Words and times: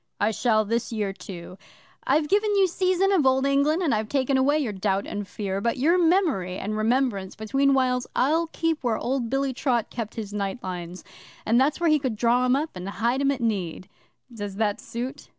'I 0.19 0.31
shall 0.31 0.65
this 0.65 0.91
year, 0.91 1.13
too. 1.13 1.59
I've 2.07 2.27
given 2.27 2.55
you 2.55 2.65
seizin 2.67 3.11
of 3.11 3.23
Old 3.23 3.45
England, 3.45 3.83
and 3.83 3.93
I've 3.93 4.09
taken 4.09 4.35
away 4.35 4.57
your 4.57 4.73
Doubt 4.73 5.05
and 5.05 5.27
Fear, 5.27 5.61
but 5.61 5.77
your 5.77 5.95
memory 5.99 6.57
and 6.57 6.75
remembrance 6.75 7.35
between 7.35 7.75
whiles 7.75 8.07
I'll 8.15 8.47
keep 8.47 8.83
where 8.83 8.97
old 8.97 9.29
Billy 9.29 9.53
Trott 9.53 9.91
kept 9.91 10.15
his 10.15 10.33
night 10.33 10.57
lines 10.63 11.03
and 11.45 11.61
that's 11.61 11.79
where 11.79 11.91
he 11.91 11.99
could 11.99 12.15
draw 12.15 12.43
'em 12.45 12.55
up 12.55 12.71
and 12.75 12.89
hide 12.89 13.21
'em 13.21 13.29
at 13.29 13.41
need. 13.41 13.89
Does 14.33 14.55
that 14.55 14.81
suit? 14.81 15.27